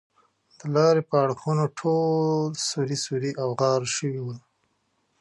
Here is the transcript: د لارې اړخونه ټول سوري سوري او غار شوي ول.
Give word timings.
د 0.57 0.59
لارې 0.75 1.01
اړخونه 1.21 1.65
ټول 1.79 2.49
سوري 2.67 2.97
سوري 3.05 3.31
او 3.41 3.49
غار 3.59 3.81
شوي 3.95 4.21
ول. 4.21 4.39